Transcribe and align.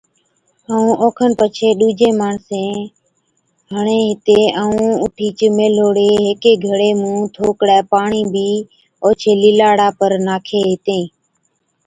ائُون 0.71 0.89
اوکن 1.03 1.31
پڇي 1.39 1.69
ڏُوجين 1.79 2.13
ماڻسين 2.21 2.73
هِڻي 3.71 3.99
هِتين 4.09 4.45
ائُون 4.61 4.87
اُٺِيچ 5.03 5.39
ميھلوڙي 5.57 6.09
ھيڪي 6.25 6.53
گھڙي 6.65 6.91
مُون 7.01 7.19
ٿوڪڙي 7.35 7.79
پاڻِي 7.91 8.21
بِي 8.33 8.49
اوڇي 9.03 9.31
لِلاڙا 9.41 9.87
پر 9.99 10.11
ناکين 10.27 10.63
ھِتين 10.71 11.03